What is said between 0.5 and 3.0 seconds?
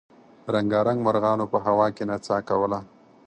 رنګارنګ مرغانو په هوا کې نڅا کوله.